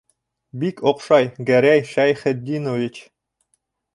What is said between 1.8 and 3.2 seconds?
Шәйхетдинович.